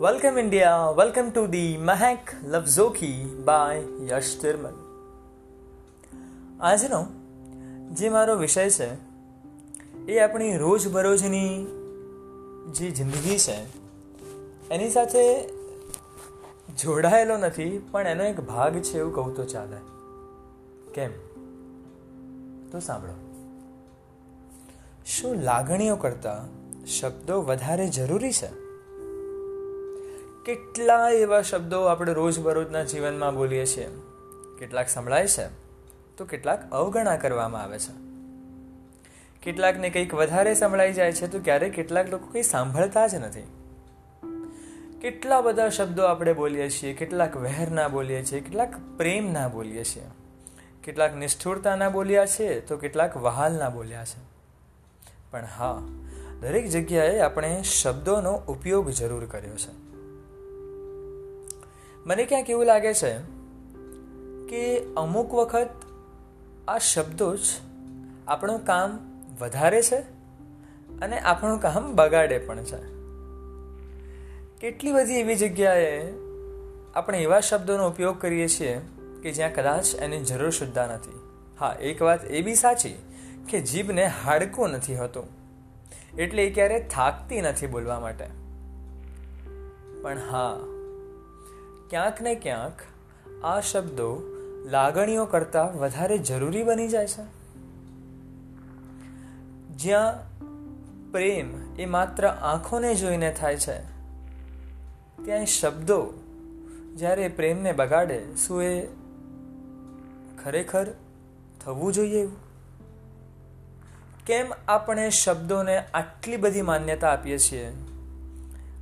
Welcome 0.00 0.38
India 0.38 0.90
welcome 0.98 1.30
to 1.30 1.46
the 1.46 1.76
Mahek 1.76 2.18
લફઝોખી 2.42 3.42
by 3.44 3.82
Yash 4.06 4.40
Tirmal 4.42 4.72
આજનો 6.60 7.06
જે 7.90 8.08
મારો 8.08 8.36
વિષય 8.36 8.70
છે, 8.70 8.94
એ 10.06 10.18
આપણી 10.18 10.56
રોજબરોજની 10.56 11.66
જે 12.72 12.90
જિંદગી 12.90 13.38
છે, 13.38 13.62
એની 14.68 14.90
સાથે 14.90 15.48
જોડાયેલો 16.82 17.36
નથી, 17.36 17.88
પણ 17.90 18.06
એનો 18.06 18.24
એક 18.24 18.40
ભાગ 18.40 18.78
છે 18.78 18.98
એવું 18.98 19.14
કહું 19.14 19.36
તો 19.36 19.44
ચાલે. 19.44 19.76
કેમ? 20.94 21.10
તો 22.70 22.80
સાંભળો. 22.80 23.14
શું 25.06 25.34
લાગણીઓ 25.34 25.96
કરતાં 25.96 26.48
શબ્દો 26.86 27.42
વધારે 27.42 27.88
જરૂરી 27.88 28.32
છે? 28.32 28.69
કેટલા 30.44 31.08
એવા 31.08 31.42
શબ્દો 31.42 31.80
આપણે 31.80 32.12
રોજબરોજના 32.12 32.84
જીવનમાં 32.84 33.34
બોલીએ 33.34 33.66
છીએ? 33.66 33.90
કેટલાક 34.58 34.88
સંભળાય 34.88 35.26
છે? 35.26 35.46
તો 36.16 36.24
કેટલાક 36.24 36.70
અવગણા 36.70 37.16
કરવામાં 37.16 37.62
આવે 37.62 37.78
છે. 37.78 38.10
કેટલાકને 39.42 39.90
કંઈક 39.90 40.14
વધારે 40.14 40.54
સંભળાઈ 40.54 40.92
જાય 40.92 41.12
છે, 41.12 41.26
તો 41.26 41.38
ક્યારેક 41.38 41.72
કેટલાક 41.72 42.10
લોકો 42.10 42.26
કંઈ 42.26 42.42
સાંભળતા 42.42 43.06
જ 43.06 43.14
નથી. 43.14 43.42
કેટલા 45.00 45.40
બધા 45.40 45.68
શબ્દો 45.68 46.02
આપણે 46.02 46.32
બોલીએ 46.32 46.70
છીએ, 46.70 46.94
કેટલાક 46.94 47.36
વહેરના 47.36 47.88
બોલીએ 47.88 48.24
છીએ, 48.24 48.40
કેટલાક 48.40 48.74
પ્રેમના 48.96 49.48
બોલીએ 49.48 49.84
છીએ. 49.84 50.02
કેટલાક 50.84 51.16
નિષ્ઠુરતાના 51.16 51.88
બોલ્યા 51.88 52.26
છે, 52.26 52.60
તો 52.60 52.76
કેટલાક 52.76 53.16
વહાલના 53.16 53.68
બોલ્યા 53.68 54.04
છે. 54.04 54.18
પણ 55.30 55.44
હા, 55.44 55.78
દરેક 56.40 56.68
જગ્યાએ 56.68 57.20
આપણે 57.20 57.62
શબ્દોનો 57.62 58.32
ઉપયોગ 58.32 58.90
જરૂર 58.90 59.26
કર્યો 59.26 59.56
છે. 59.56 59.89
મને 62.06 62.24
ક્યાંક 62.24 62.50
એવું 62.50 62.64
લાગે 62.64 62.94
છે 62.94 63.18
કે 64.48 64.84
અમુક 64.94 65.34
વખત 65.34 65.68
આ 66.68 66.78
શબ્દો 66.78 67.36
જ 67.36 67.40
આપણું 68.28 68.64
કામ 68.64 68.98
વધારે 69.40 69.82
છે 69.82 69.96
અને 71.00 71.18
આપણું 71.18 71.60
કામ 71.60 71.94
બગાડે 71.94 72.38
પણ 72.38 72.64
છે. 72.64 73.00
કેટલી 74.60 74.92
બધી 74.92 75.14
એવી 75.14 75.36
જગ્યાએ 75.36 76.12
આપણે 76.94 77.18
એવા 77.18 77.40
શબ્દોનો 77.40 77.88
ઉપયોગ 77.88 78.20
કરીએ 78.20 78.48
છીએ 78.48 78.80
કે 79.22 79.32
જ્યાં 79.32 79.54
કદાચ 79.54 79.94
એની 79.94 80.20
જરૂર 80.20 80.50
સુદ્ધા 80.50 80.86
નથી. 80.86 81.20
હા, 81.60 81.76
એક 81.80 82.02
વાત 82.02 82.24
એ 82.24 82.42
બી 82.42 82.54
સાચી 82.54 82.94
કે 83.48 83.60
જીભને 83.60 84.06
હાડકું 84.06 84.70
નથી 84.70 84.96
હોતું. 84.96 85.24
એટલે 86.18 86.46
એ 86.46 86.50
ક્યારે 86.50 86.80
થાકતી 86.80 87.40
નથી 87.40 87.66
બોલવા 87.66 88.00
માટે. 88.00 88.26
પણ 90.02 90.18
હા 90.18 90.56
ક્યાંક 91.90 92.20
ને 92.20 92.34
ક્યાંક 92.34 92.78
આ 93.44 93.60
શબ્દો 93.60 94.22
લાગણીઓ 94.66 95.24
કરતાં 95.24 95.78
વધારે 95.78 96.18
જરૂરી 96.18 96.62
બની 96.62 96.88
જાય 96.88 97.06
છે. 97.06 97.22
જ્યાં 99.68 100.30
પ્રેમ 101.12 101.76
એ 101.76 101.86
માત્ર 101.86 102.26
આંખોને 102.26 102.94
જોઈને 102.94 103.32
થાય 103.32 103.56
છે, 103.56 103.78
ત્યાં 105.24 105.46
શબ્દો 105.46 106.12
જ્યારે 106.96 107.28
પ્રેમને 107.28 107.72
બગાડે, 107.72 108.34
શું 108.46 108.62
એ 108.62 108.86
ખરેખર 110.44 110.86
થવું 111.64 111.92
જોઈએ 111.92 112.20
એવું? 112.20 112.36
કેમ 114.26 114.52
આપણે 114.68 115.10
શબ્દોને 115.10 115.78
આટલી 115.78 116.36
બધી 116.36 116.62
માન્યતા 116.62 117.10
આપીએ 117.10 117.38
છીએ? 117.38 117.68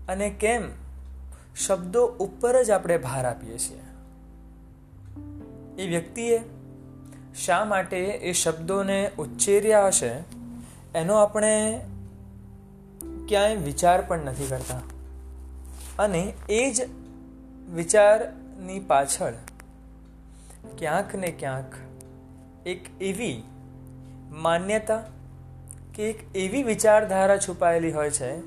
અને 0.09 0.31
કેમ 0.31 0.88
શબ્દો 1.67 2.07
ઉપર 2.07 2.63
જ 2.63 2.71
આપણે 2.71 2.99
ભાર 2.99 3.27
આપીએ 3.27 3.59
છીએ. 3.59 3.81
એ 5.83 5.89
વ્યક્તિએ 5.89 6.41
શા 7.45 7.65
માટે 7.65 7.99
એ 7.99 8.33
શબ્દોને 8.33 9.11
ઉચ્ચેર્યા 9.19 9.87
હશે, 9.87 10.13
એનો 10.95 11.15
આપણે 11.15 11.81
ક્યાંય 13.29 13.57
વિચાર 13.57 14.03
પણ 14.03 14.19
નથી 14.19 14.47
કરતા. 14.47 14.81
અને 15.99 16.33
એ 16.49 16.71
જ 16.71 16.89
વિચારની 17.75 18.81
પાછળ 18.81 19.33
ક્યાંક 20.79 21.15
ને 21.15 21.27
ક્યાંક 21.27 21.73
એક 22.67 23.03
એવી 23.03 23.43
માન્યતા 24.31 25.03
કે 25.95 26.11
એક 26.11 26.37
એવી 26.37 26.63
વિચારધારા 26.63 27.37
છુપાયેલી 27.37 27.93
હોય 27.93 28.11
છે 28.11 28.41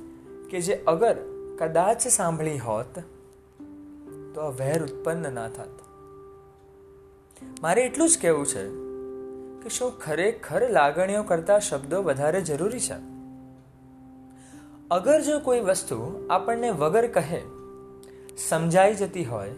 કે 0.52 0.62
જે 0.62 0.84
અગર 0.88 1.18
કદાચ 1.60 2.08
સાંભળી 2.08 2.58
હોત 2.58 3.00
તો 4.36 4.42
આ 4.42 4.50
વહેર 4.50 4.84
ઉત્પન્ન 4.84 5.34
ના 5.34 5.50
થાત. 5.50 5.68
મારે 7.62 7.82
એટલું 7.82 8.10
જ 8.10 8.18
કહેવું 8.22 8.46
છે 8.46 8.68
કે 9.64 9.70
શું 9.70 10.00
ખરેખર 10.00 10.70
લાગણીઓ 10.70 11.24
કરતા 11.24 11.60
શબ્દો 11.60 12.04
વધારે 12.04 12.42
જરૂરી 12.42 12.80
છે? 12.80 13.12
અગર 14.92 15.22
જો 15.22 15.40
કોઈ 15.40 15.60
વસ્તુ 15.60 16.28
આપણને 16.30 16.72
વગર 16.72 17.08
કહે, 17.08 17.42
સમજાઈ 18.38 18.94
જતી 18.94 19.26
હોય, 19.26 19.50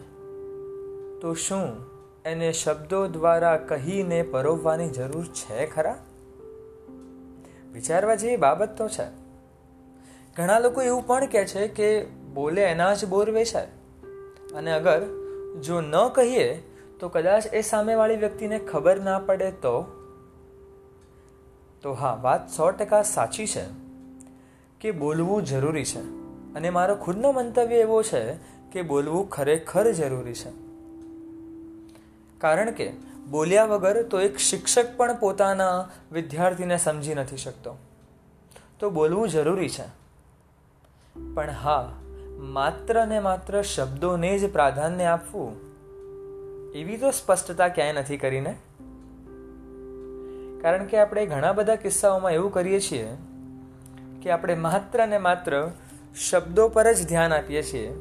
તો 1.20 1.34
શું 1.34 1.76
એને 2.24 2.52
શબ્દો 2.52 3.06
દ્વારા 3.06 3.56
કહીને 3.56 4.22
પરોવવાની 4.22 4.88
જરૂર 4.88 5.24
છે 5.24 5.66
ખરા? 5.66 5.98
વિચારવા 7.72 8.14
જેવી 8.14 8.36
બાબત 8.36 8.68
તો 8.76 8.88
છે. 8.88 9.06
ઘણા 10.36 10.58
લોકો 10.58 10.82
એવું 10.82 11.06
પણ 11.06 11.26
કહે 11.26 11.46
છે 11.46 11.68
કે 11.68 12.04
બોલે 12.04 12.62
એના 12.62 12.94
જ 12.94 13.04
બોર 13.04 13.30
વેચાય. 13.30 13.68
અને 14.54 14.72
અગર 14.72 15.02
જો 15.60 15.80
ન 15.80 16.08
કહીએ, 16.08 16.62
તો 17.00 17.08
કદાચ 17.08 17.46
એ 17.46 17.62
સામેવાળી 17.62 18.16
વ્યક્તિને 18.16 18.58
ખબર 18.58 19.00
ના 19.00 19.18
પડે 19.18 19.50
તો? 19.50 19.84
તો 21.82 21.92
હા, 21.92 22.18
વાત 22.22 22.50
સો 22.50 22.70
ટકા 22.70 23.02
સાચી 23.02 23.46
છે 23.46 23.64
કે 24.80 24.90
બોલવું 24.90 25.42
જરૂરી 25.42 25.84
છે. 25.84 26.00
અને 26.54 26.70
મારો 26.70 26.96
ખુદનો 26.96 27.32
મંતવ્ય 27.32 27.76
એવો 27.76 28.02
છે 28.02 28.34
કે 28.72 28.82
બોલવું 28.82 29.30
ખરેખર 29.30 29.92
જરૂરી 29.92 30.34
છે. 30.34 30.50
કારણ 32.38 32.70
કે 32.70 32.92
બોલ્યા 33.30 33.64
વગર 33.64 34.02
તો 34.02 34.20
એક 34.20 34.36
શિક્ષક 34.36 34.96
પણ 34.96 35.16
પોતાના 35.16 35.88
વિદ્યાર્થીને 36.12 36.76
સમજી 36.76 37.14
નથી 37.14 37.36
શકતો. 37.36 37.78
તો 38.78 38.90
બોલવું 38.90 39.28
જરૂરી 39.28 39.68
છે. 39.68 40.04
પણ 41.34 41.50
હા 41.50 41.92
માત્ર 42.38 43.06
ને 43.06 43.20
માત્ર 43.20 43.62
શબ્દોને 43.62 44.38
જ 44.38 44.52
પ્રાધાન્ય 44.52 45.04
આપવું, 45.04 45.56
એવી 46.72 46.96
તો 46.96 47.10
સ્પષ્ટતા 47.10 47.68
ક્યાંય 47.68 47.92
નથી 47.92 48.16
કરીને? 48.16 48.56
કારણ 50.62 50.84
કે 50.84 50.98
આપણે 50.98 51.26
ઘણા 51.26 51.52
બધા 51.52 51.74
કિસ્સાઓમાં 51.74 52.32
એવું 52.32 52.52
કરીએ 52.52 52.80
છીએ 52.80 53.16
કે 54.22 54.30
આપણે 54.30 54.54
માત્ર 54.54 55.08
ને 55.08 55.18
માત્ર 55.18 55.70
શબ્દો 56.30 56.68
પર 56.68 56.92
જ 56.92 57.08
ધ્યાન 57.08 57.32
આપીએ 57.32 57.62
છીએ. 57.62 57.94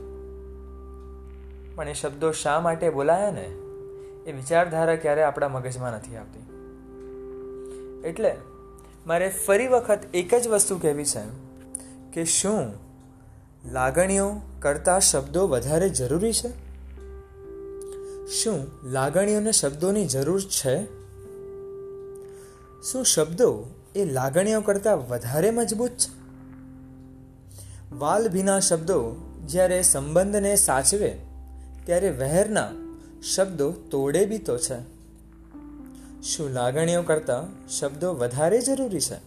પણ 1.75 1.89
એ 1.89 1.93
શબ્દો 1.93 2.31
શા 2.31 2.59
માટે 2.59 2.89
બોલાયા 2.89 3.31
ને? 3.31 3.45
એ 4.25 4.31
વિચારધારા 4.31 4.95
ક્યારે 4.95 5.23
આપણા 5.23 5.47
મગજમાં 5.47 5.91
નથી 5.91 6.15
આવતી. 6.15 6.39
એટલે 8.07 8.35
મારે 9.07 9.29
ફરી 9.29 9.67
વખત 9.67 9.99
એક 10.13 10.35
જ 10.35 10.47
વસ્તુ 10.47 10.79
કહેવી 10.79 11.05
છે 11.05 11.21
કે 12.13 12.25
શું 12.25 12.82
લાગણીઓ 13.71 14.35
કરતા 14.59 14.99
શબ્દો 14.99 15.47
વધારે 15.47 15.89
જરૂરી 15.89 16.33
છે? 16.33 16.49
શું 18.31 18.67
લાગણીઓને 18.83 19.51
શબ્દોની 19.51 20.05
જરૂર 20.05 20.41
છે? 20.41 20.85
શું 22.81 23.05
શબ્દો 23.05 23.65
એ 23.95 24.05
લાગણીઓ 24.05 24.61
કરતાં 24.61 25.09
વધારે 25.09 25.51
મજબૂત 25.51 25.91
છે? 25.91 26.23
વાલ 27.95 28.29
ભીના 28.29 28.59
શબ્દો 28.59 29.15
જ્યારે 29.47 29.81
સંબંધને 29.81 30.55
સાચવે, 30.55 31.17
ત્યારે 31.85 32.09
વહેરના 32.09 32.71
શબ્દો 33.35 33.71
તોડે 33.71 34.25
બી 34.25 34.37
તો 34.37 34.57
છે. 34.57 34.77
શું 36.21 36.49
લાગણીઓ 36.49 37.01
કરતાં 37.01 37.69
શબ્દો 37.69 38.13
વધારે 38.13 38.61
જરૂરી 38.61 38.99
છે? 38.99 39.17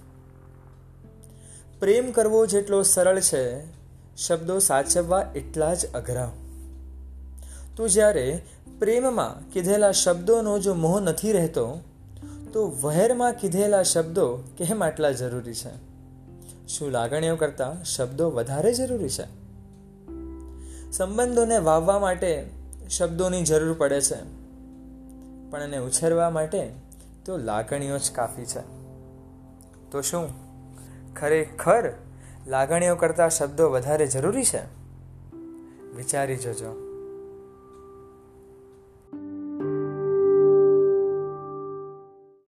પ્રેમ 1.81 2.11
કરવો 2.11 2.47
જેટલો 2.47 2.83
સરળ 2.83 3.21
છે 3.21 3.76
શબ્દો 4.17 4.59
સાચવવા 4.59 5.33
એટલા 5.35 5.75
જ 5.75 5.87
અઘરા. 5.87 6.33
તો 7.77 7.89
જ્યારે 7.89 8.43
પ્રેમમાં 8.79 9.51
કીધેલા 9.51 9.93
શબ્દોનો 9.93 10.59
જો 10.59 10.75
મોહ 10.75 11.01
નથી 11.01 11.33
રહેતો, 11.33 11.81
તો 12.53 12.73
વહેરમાં 12.83 13.33
કીધેલા 13.33 13.83
શબ્દો 13.83 14.37
કેમ 14.37 14.85
આટલા 14.85 15.11
જરૂરી 15.11 15.55
છે? 15.55 15.97
શું 16.69 16.91
લાગણીઓ 16.91 17.37
કરતાં 17.37 17.85
શબ્દો 17.85 18.31
વધારે 18.31 18.75
જરૂરી 18.75 19.09
છે? 19.09 19.47
સંબંધોને 20.93 21.59
વાવવા 21.59 21.99
માટે 21.99 22.51
શબ્દોની 22.91 23.43
જરૂર 23.43 23.73
પડે 23.73 24.01
છે, 24.01 24.19
પણ 25.51 25.63
એને 25.63 25.79
ઉછેરવા 25.79 26.31
માટે 26.31 26.71
તો 27.25 27.37
લાગણીઓ 27.37 27.99
જ 27.99 28.11
કાફી 28.15 28.45
છે. 28.45 28.61
તો 29.91 30.01
શું? 30.01 30.29
ખરેખર 31.15 31.93
લાગણીઓ 32.47 32.95
કરતાં 32.95 33.31
શબ્દો 33.31 33.71
વધારે 33.71 34.07
જરૂરી 34.07 34.45
છે? 34.45 34.63
વિચારી 35.97 36.37
જજો. 36.37 36.86